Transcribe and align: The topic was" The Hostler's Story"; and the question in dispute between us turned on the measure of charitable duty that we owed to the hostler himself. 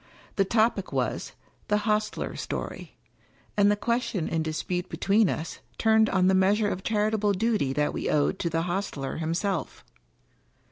The 0.35 0.45
topic 0.45 0.91
was" 0.91 1.33
The 1.67 1.85
Hostler's 1.85 2.41
Story"; 2.41 2.97
and 3.55 3.69
the 3.69 3.75
question 3.75 4.27
in 4.27 4.41
dispute 4.41 4.89
between 4.89 5.29
us 5.29 5.59
turned 5.77 6.09
on 6.09 6.25
the 6.25 6.33
measure 6.33 6.69
of 6.69 6.81
charitable 6.81 7.33
duty 7.33 7.71
that 7.73 7.93
we 7.93 8.09
owed 8.09 8.39
to 8.39 8.49
the 8.49 8.63
hostler 8.63 9.17
himself. 9.17 9.83